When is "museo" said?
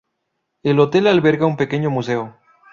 1.91-2.35